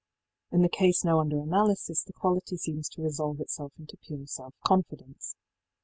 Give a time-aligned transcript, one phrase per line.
[0.51, 4.55] In the case now under analysis the quality seems to resolve itself into pure self
[4.65, 5.35] confidence.